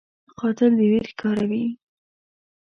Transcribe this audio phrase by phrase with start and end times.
[0.39, 1.65] قاتل د ویر ښکاروي